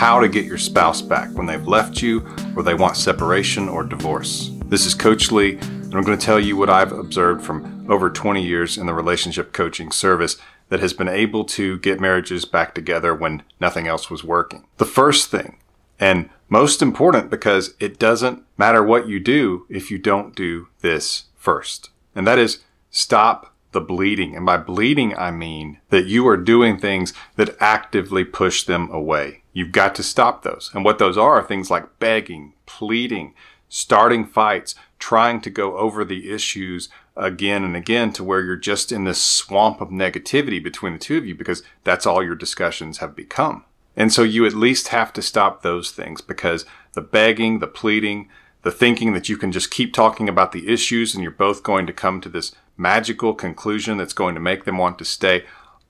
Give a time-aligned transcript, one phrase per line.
[0.00, 3.84] how to get your spouse back when they've left you or they want separation or
[3.84, 4.50] divorce.
[4.64, 8.08] This is Coach Lee, and I'm going to tell you what I've observed from over
[8.08, 10.38] 20 years in the relationship coaching service
[10.70, 14.64] that has been able to get marriages back together when nothing else was working.
[14.78, 15.58] The first thing,
[15.98, 21.24] and most important because it doesn't matter what you do if you don't do this
[21.36, 24.36] first, and that is stop the bleeding.
[24.36, 29.42] And by bleeding, I mean that you are doing things that actively push them away.
[29.52, 30.70] You've got to stop those.
[30.74, 33.34] And what those are, are things like begging, pleading,
[33.68, 38.92] starting fights, trying to go over the issues again and again to where you're just
[38.92, 42.98] in this swamp of negativity between the two of you because that's all your discussions
[42.98, 43.64] have become.
[43.96, 48.28] And so you at least have to stop those things because the begging, the pleading,
[48.62, 51.86] the thinking that you can just keep talking about the issues and you're both going
[51.86, 55.44] to come to this magical conclusion that's going to make them want to stay,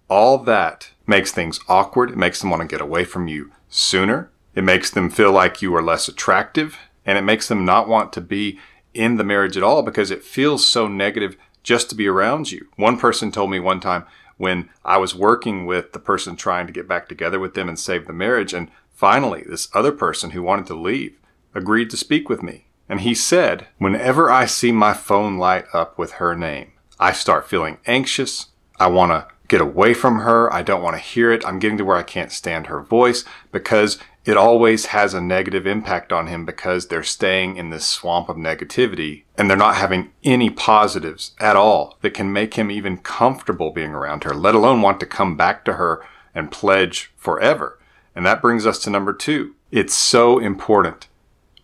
[0.09, 2.11] all that makes things awkward.
[2.11, 4.31] It makes them want to get away from you sooner.
[4.57, 6.77] It makes them feel like you are less attractive
[7.07, 8.59] and it makes them not want to be
[8.93, 12.67] in the marriage at all because it feels so negative just to be around you.
[12.77, 14.05] One person told me one time
[14.37, 17.79] when I was working with the person trying to get back together with them and
[17.79, 21.15] save the marriage, and finally, this other person who wanted to leave
[21.55, 22.67] agreed to speak with me.
[22.89, 27.49] And he said, Whenever I see my phone light up with her name, I start
[27.49, 28.49] feeling anxious.
[28.79, 30.53] I want to get away from her.
[30.53, 31.45] I don't want to hear it.
[31.47, 35.67] I'm getting to where I can't stand her voice because it always has a negative
[35.67, 40.13] impact on him because they're staying in this swamp of negativity and they're not having
[40.23, 44.83] any positives at all that can make him even comfortable being around her, let alone
[44.83, 46.05] want to come back to her
[46.35, 47.79] and pledge forever.
[48.15, 49.55] And that brings us to number two.
[49.71, 51.09] It's so important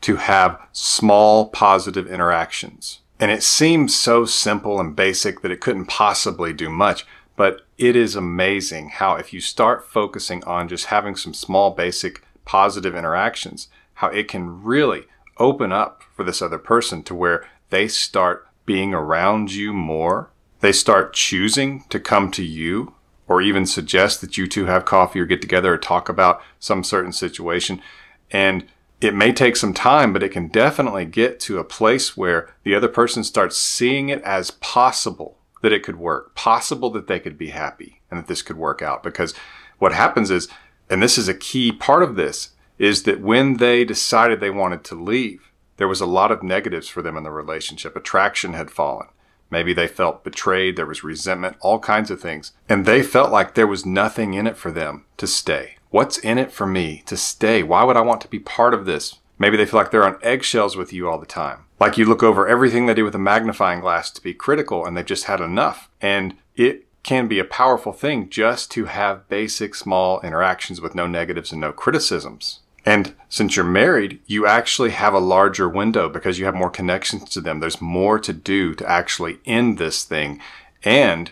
[0.01, 3.01] to have small positive interactions.
[3.19, 7.07] And it seems so simple and basic that it couldn't possibly do much.
[7.37, 12.23] But it is amazing how if you start focusing on just having some small basic
[12.45, 15.05] positive interactions, how it can really
[15.39, 20.31] open up for this other person to where they start being around you more.
[20.61, 22.95] They start choosing to come to you
[23.29, 26.83] or even suggest that you two have coffee or get together or talk about some
[26.85, 27.83] certain situation.
[28.31, 28.67] And
[29.01, 32.75] it may take some time, but it can definitely get to a place where the
[32.75, 37.37] other person starts seeing it as possible that it could work, possible that they could
[37.37, 39.03] be happy and that this could work out.
[39.03, 39.35] Because
[39.79, 40.49] what happens is
[40.89, 44.85] and this is a key part of this, is that when they decided they wanted
[44.85, 47.97] to leave, there was a lot of negatives for them in the relationship.
[47.97, 49.09] Attraction had fallen.
[49.51, 52.53] Maybe they felt betrayed, there was resentment, all kinds of things.
[52.69, 55.76] And they felt like there was nothing in it for them to stay.
[55.91, 57.63] What's in it for me to stay?
[57.63, 59.17] Why would I want to be part of this?
[59.39, 61.67] Maybe they feel like they're on eggshells with you all the time.
[61.79, 64.97] Like you look over everything they do with a magnifying glass to be critical and
[64.97, 65.91] they've just had enough.
[66.01, 71.07] And it can be a powerful thing just to have basic small interactions with no
[71.07, 72.61] negatives and no criticisms.
[72.85, 77.29] And since you're married, you actually have a larger window because you have more connections
[77.31, 77.61] to them.
[77.61, 80.41] There's more to do to actually end this thing.
[80.83, 81.31] And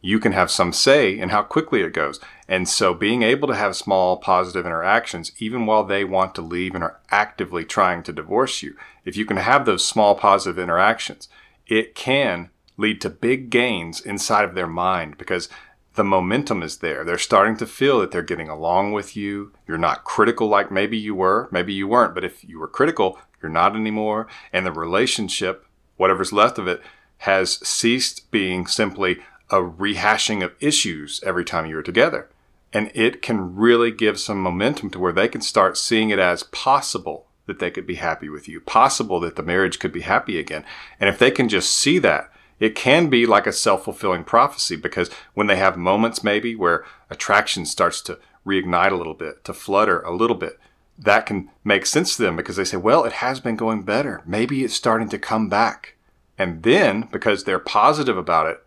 [0.00, 2.20] you can have some say in how quickly it goes.
[2.52, 6.74] And so being able to have small positive interactions, even while they want to leave
[6.74, 8.76] and are actively trying to divorce you,
[9.06, 11.30] if you can have those small positive interactions,
[11.66, 15.48] it can lead to big gains inside of their mind because
[15.94, 17.04] the momentum is there.
[17.04, 19.54] They're starting to feel that they're getting along with you.
[19.66, 23.18] You're not critical like maybe you were, maybe you weren't, but if you were critical,
[23.40, 24.26] you're not anymore.
[24.52, 25.64] And the relationship,
[25.96, 26.82] whatever's left of it,
[27.16, 32.28] has ceased being simply a rehashing of issues every time you're together.
[32.72, 36.42] And it can really give some momentum to where they can start seeing it as
[36.44, 40.38] possible that they could be happy with you, possible that the marriage could be happy
[40.38, 40.64] again.
[40.98, 44.76] And if they can just see that, it can be like a self fulfilling prophecy
[44.76, 49.52] because when they have moments maybe where attraction starts to reignite a little bit, to
[49.52, 50.58] flutter a little bit,
[50.98, 54.22] that can make sense to them because they say, well, it has been going better.
[54.24, 55.96] Maybe it's starting to come back.
[56.38, 58.64] And then because they're positive about it,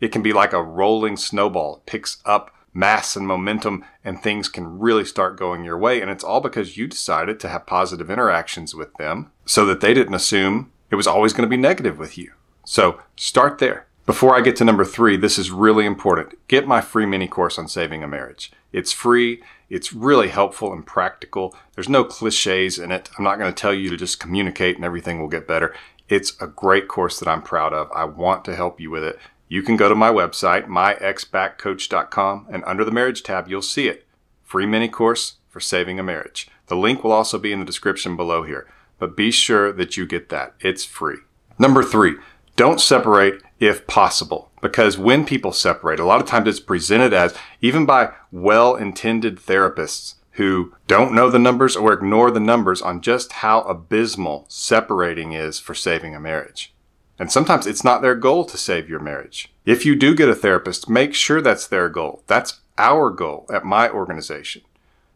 [0.00, 1.76] it can be like a rolling snowball.
[1.76, 6.00] It picks up mass and momentum and things can really start going your way.
[6.00, 9.92] And it's all because you decided to have positive interactions with them so that they
[9.92, 12.32] didn't assume it was always going to be negative with you.
[12.64, 13.86] So start there.
[14.06, 16.34] Before I get to number three, this is really important.
[16.48, 18.52] Get my free mini course on saving a marriage.
[18.72, 19.42] It's free.
[19.68, 21.54] It's really helpful and practical.
[21.74, 23.10] There's no cliches in it.
[23.18, 25.74] I'm not going to tell you to just communicate and everything will get better.
[26.08, 27.90] It's a great course that I'm proud of.
[27.92, 29.18] I want to help you with it.
[29.48, 34.06] You can go to my website, myexbackcoach.com, and under the marriage tab, you'll see it.
[34.44, 36.48] Free mini course for saving a marriage.
[36.66, 38.66] The link will also be in the description below here,
[38.98, 40.54] but be sure that you get that.
[40.60, 41.18] It's free.
[41.58, 42.16] Number three,
[42.56, 44.50] don't separate if possible.
[44.60, 49.36] Because when people separate, a lot of times it's presented as, even by well intended
[49.36, 55.32] therapists who don't know the numbers or ignore the numbers on just how abysmal separating
[55.32, 56.72] is for saving a marriage.
[57.18, 59.52] And sometimes it's not their goal to save your marriage.
[59.64, 62.22] If you do get a therapist, make sure that's their goal.
[62.26, 64.62] That's our goal at my organization.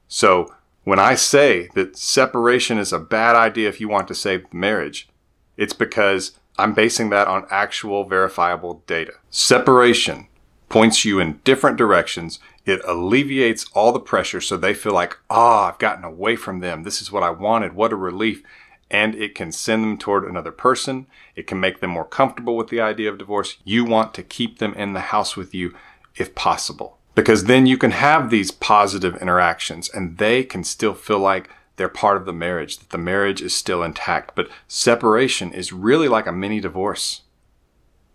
[0.09, 0.53] So
[0.85, 4.57] when I say that separation is a bad idea if you want to save the
[4.57, 5.09] marriage,
[5.57, 9.13] it's because I'm basing that on actual verifiable data.
[9.31, 10.27] Separation
[10.69, 12.41] points you in different directions.
[12.65, 16.61] It alleviates all the pressure so they feel like, ah, oh, I've gotten away from
[16.61, 16.83] them.
[16.83, 17.75] This is what I wanted.
[17.75, 18.43] What a relief.
[18.93, 21.09] And it can send them toward another person.
[21.35, 23.57] It can make them more comfortable with the idea of divorce.
[23.65, 25.75] You want to keep them in the house with you
[26.15, 31.19] if possible because then you can have these positive interactions and they can still feel
[31.19, 34.35] like they're part of the marriage, that the marriage is still intact.
[34.35, 37.23] But separation is really like a mini divorce.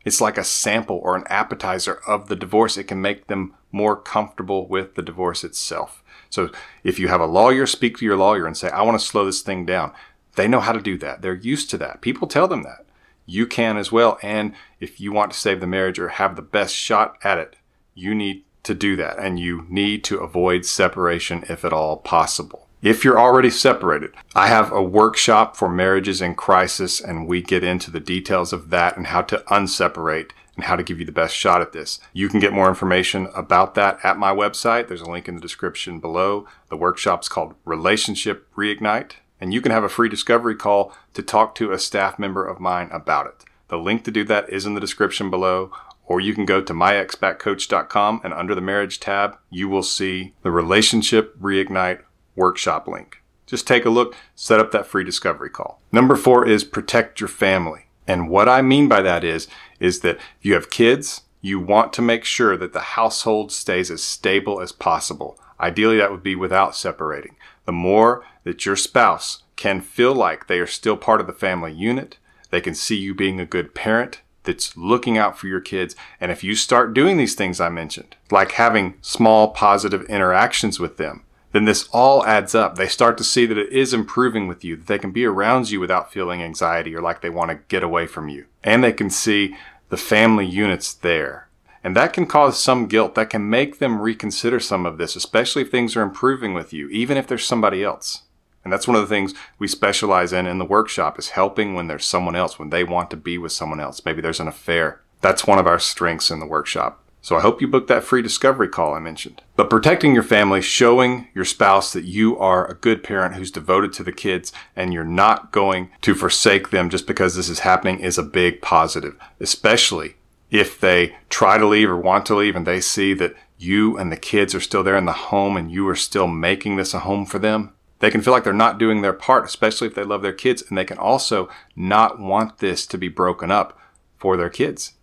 [0.06, 2.78] It's like a sample or an appetizer of the divorce.
[2.78, 6.04] It can make them more comfortable with the divorce itself.
[6.30, 6.50] So
[6.84, 9.26] if you have a lawyer, speak to your lawyer and say, I want to slow
[9.26, 9.92] this thing down.
[10.38, 11.22] They know how to do that.
[11.22, 12.00] They're used to that.
[12.02, 12.86] People tell them that.
[13.26, 14.18] You can as well.
[14.22, 17.58] And if you want to save the marriage or have the best shot at it,
[17.94, 19.18] you need to do that.
[19.18, 24.12] And you need to avoid separation if at all possible if you're already separated.
[24.36, 28.70] I have a workshop for marriages in crisis, and we get into the details of
[28.70, 32.00] that and how to unseparate and how to give you the best shot at this.
[32.14, 34.88] You can get more information about that at my website.
[34.88, 36.48] There's a link in the description below.
[36.70, 41.56] The workshop's called Relationship Reignite, and you can have a free discovery call to talk
[41.56, 43.46] to a staff member of mine about it.
[43.70, 45.72] The link to do that is in the description below,
[46.06, 50.52] or you can go to myexbackcoach.com and under the marriage tab, you will see the
[50.52, 52.02] Relationship Reignite
[52.36, 53.22] workshop link.
[53.46, 55.82] Just take a look, set up that free discovery call.
[55.92, 57.88] Number four is protect your family.
[58.06, 59.48] And what I mean by that is,
[59.80, 64.04] is that you have kids, you want to make sure that the household stays as
[64.04, 65.40] stable as possible.
[65.60, 67.36] Ideally, that would be without separating.
[67.66, 71.74] The more that your spouse can feel like they are still part of the family
[71.74, 72.18] unit,
[72.50, 75.96] they can see you being a good parent that's looking out for your kids.
[76.22, 80.98] And if you start doing these things I mentioned, like having small positive interactions with
[80.98, 82.76] them, then this all adds up.
[82.76, 85.70] They start to see that it is improving with you, that they can be around
[85.70, 88.46] you without feeling anxiety or like they want to get away from you.
[88.64, 89.56] And they can see
[89.90, 91.47] the family units there.
[91.88, 93.16] And that can cause some guilt.
[93.16, 96.90] That can make them reconsider some of this, especially if things are improving with you,
[96.90, 98.24] even if there's somebody else.
[98.66, 101.88] And that's one of the things we specialize in in the workshop is helping when
[101.88, 104.02] there's someone else, when they want to be with someone else.
[104.04, 105.00] Maybe there's an affair.
[105.22, 107.02] That's one of our strengths in the workshop.
[107.22, 109.42] So I hope you book that free discovery call I mentioned.
[109.56, 113.94] But protecting your family, showing your spouse that you are a good parent who's devoted
[113.94, 118.02] to the kids and you're not going to forsake them just because this is happening
[118.02, 120.16] is a big positive, especially
[120.50, 124.12] if they try to leave or want to leave and they see that you and
[124.12, 127.00] the kids are still there in the home and you are still making this a
[127.00, 127.74] home for them.
[128.00, 130.64] They can feel like they're not doing their part, especially if they love their kids.
[130.68, 133.78] And they can also not want this to be broken up
[134.18, 134.94] for their kids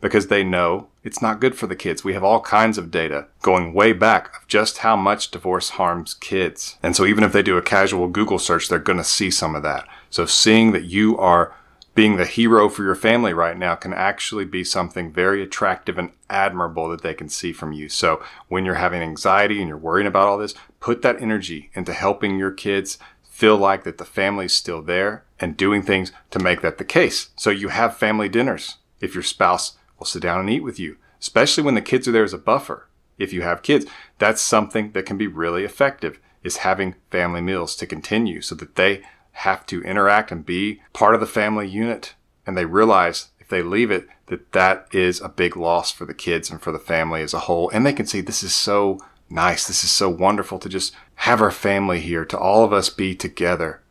[0.00, 2.02] because they know it's not good for the kids.
[2.02, 6.14] We have all kinds of data going way back of just how much divorce harms
[6.14, 6.76] kids.
[6.82, 9.54] And so even if they do a casual Google search, they're going to see some
[9.54, 9.86] of that.
[10.10, 11.54] So seeing that you are
[11.94, 16.10] being the hero for your family right now can actually be something very attractive and
[16.28, 17.88] admirable that they can see from you.
[17.88, 21.92] So when you're having anxiety and you're worrying about all this, put that energy into
[21.92, 26.62] helping your kids feel like that the family's still there and doing things to make
[26.62, 27.30] that the case.
[27.36, 28.76] So you have family dinners.
[29.00, 32.12] If your spouse will sit down and eat with you, especially when the kids are
[32.12, 32.88] there as a buffer.
[33.18, 33.86] If you have kids,
[34.18, 38.74] that's something that can be really effective is having family meals to continue so that
[38.74, 39.02] they
[39.34, 42.14] have to interact and be part of the family unit
[42.46, 46.14] and they realize if they leave it that that is a big loss for the
[46.14, 47.68] kids and for the family as a whole.
[47.70, 48.98] And they can see this is so
[49.28, 49.66] nice.
[49.66, 53.14] This is so wonderful to just have our family here to all of us be
[53.14, 53.82] together.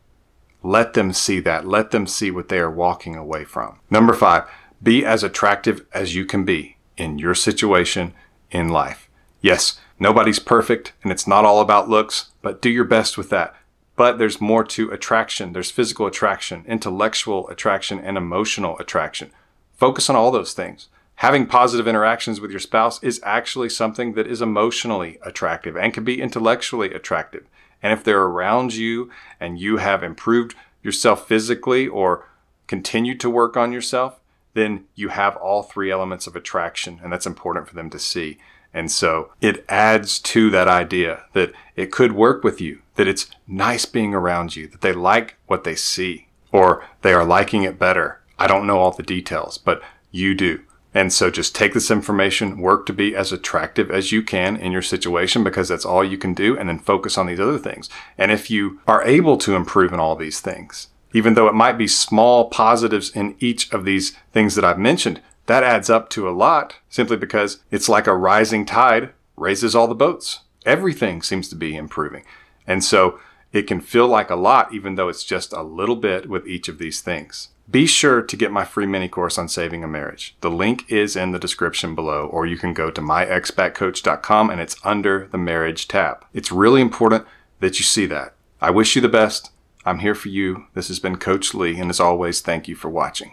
[0.64, 1.68] Let them see that.
[1.68, 3.80] Let them see what they are walking away from.
[3.90, 4.46] Number 5
[4.82, 8.14] be as attractive as you can be in your situation
[8.52, 9.10] in life.
[9.40, 13.56] Yes, nobody's perfect and it's not all about looks, but do your best with that.
[13.96, 15.54] But there's more to attraction.
[15.54, 19.32] There's physical attraction, intellectual attraction, and emotional attraction.
[19.76, 20.88] Focus on all those things.
[21.18, 26.04] Having positive interactions with your spouse is actually something that is emotionally attractive and can
[26.04, 27.46] be intellectually attractive.
[27.84, 32.28] And if they're around you and you have improved yourself physically or
[32.68, 34.20] continued to work on yourself,
[34.54, 38.38] then you have all three elements of attraction, and that's important for them to see.
[38.74, 43.28] And so it adds to that idea that it could work with you, that it's
[43.48, 47.80] nice being around you, that they like what they see, or they are liking it
[47.80, 48.22] better.
[48.38, 49.82] I don't know all the details, but
[50.12, 50.62] you do.
[50.94, 54.72] And so just take this information, work to be as attractive as you can in
[54.72, 57.90] your situation because that's all you can do, and then focus on these other things.
[58.18, 61.78] And if you are able to improve in all these things, even though it might
[61.78, 66.30] be small positives in each of these things that I've mentioned, that adds up to
[66.30, 70.42] a lot simply because it's like a rising tide raises all the boats.
[70.66, 72.24] Everything seems to be improving.
[72.68, 73.20] And so
[73.52, 76.68] it can feel like a lot, even though it's just a little bit with each
[76.68, 77.50] of these things.
[77.70, 80.36] Be sure to get my free mini course on saving a marriage.
[80.42, 84.76] The link is in the description below, or you can go to myexbackcoach.com and it's
[84.84, 86.26] under the marriage tab.
[86.34, 87.26] It's really important
[87.62, 88.34] that you see that.
[88.60, 89.52] I wish you the best.
[89.86, 90.66] I'm here for you.
[90.74, 93.32] This has been Coach Lee, and as always, thank you for watching.